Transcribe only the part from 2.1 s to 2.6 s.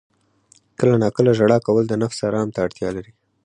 آرام ته